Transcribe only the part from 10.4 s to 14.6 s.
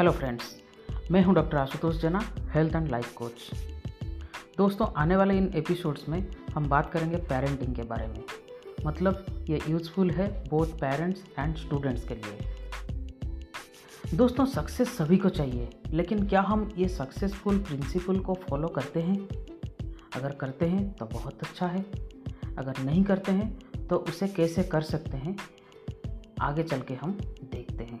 Both parents and students के लिए। दोस्तों